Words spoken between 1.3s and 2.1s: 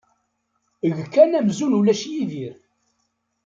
amzun ulac